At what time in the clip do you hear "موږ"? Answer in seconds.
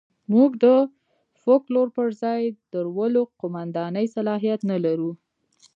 0.33-0.49